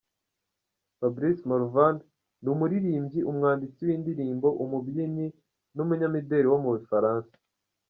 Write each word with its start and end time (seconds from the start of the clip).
Fabrice 0.99 1.43
Morvan: 1.49 1.95
ni 2.41 2.49
umuririmbyi, 2.55 3.19
umwanditsi 3.31 3.79
w’indirimbo, 3.87 4.47
umubyinnyi 4.63 5.27
n’umunyamideli 5.75 6.47
wo 6.51 6.57
mu 6.63 6.69
Bufaransa. 6.75 7.33